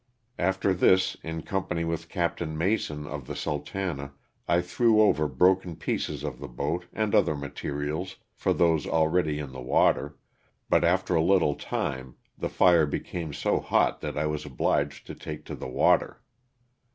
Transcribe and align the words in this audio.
After 0.39 0.73
this 0.73 1.15
in 1.21 1.43
company 1.43 1.83
with 1.85 2.07
Oapt. 2.09 2.41
Mason, 2.51 3.05
of 3.05 3.27
the 3.27 3.35
*'Sultana," 3.35 4.13
I 4.47 4.59
threw 4.59 4.99
over 4.99 5.27
broken 5.27 5.75
pieces 5.75 6.23
of 6.23 6.39
the 6.39 6.47
boat 6.47 6.87
and 6.91 7.13
other 7.13 7.35
materials 7.35 8.15
for 8.33 8.51
those 8.51 8.87
already 8.87 9.37
in 9.37 9.51
the 9.51 9.61
water, 9.61 10.17
but 10.71 10.83
after 10.83 11.13
a 11.13 11.21
little 11.21 11.53
time 11.53 12.15
the 12.35 12.49
fire 12.49 12.87
became 12.87 13.31
so 13.31 13.59
hot 13.59 14.01
that 14.01 14.17
I 14.17 14.25
was 14.25 14.43
obliged 14.43 15.05
to 15.05 15.13
take 15.13 15.45
to 15.45 15.55
the 15.55 15.67
water. 15.69 16.19